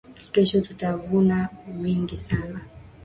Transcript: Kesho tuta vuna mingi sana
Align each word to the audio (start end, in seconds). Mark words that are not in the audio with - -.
Kesho 0.33 0.61
tuta 0.61 0.89
vuna 0.97 1.49
mingi 1.79 2.17
sana 2.17 2.61